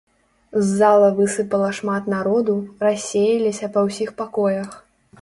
З 0.53 0.63
зала 0.79 1.09
высыпала 1.19 1.69
шмат 1.81 2.03
народу, 2.15 2.57
рассеяліся 2.87 3.73
па 3.77 3.89
ўсіх 3.89 4.09
пакоях. 4.25 4.69